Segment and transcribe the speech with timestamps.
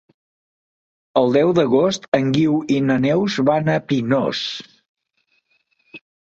[1.21, 4.43] El deu d'agost en Guiu i na Neus van a Pinós.